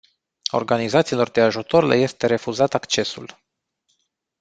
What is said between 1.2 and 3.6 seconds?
de ajutor le este refuzat accesul.